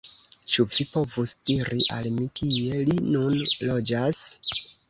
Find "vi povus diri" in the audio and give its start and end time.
0.75-1.85